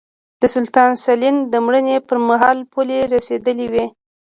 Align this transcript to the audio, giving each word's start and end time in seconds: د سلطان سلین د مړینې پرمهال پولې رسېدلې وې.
د 0.41 0.43
سلطان 0.55 0.91
سلین 1.05 1.35
د 1.51 1.53
مړینې 1.65 1.97
پرمهال 2.07 2.57
پولې 2.71 2.99
رسېدلې 3.13 3.67
وې. 3.73 3.85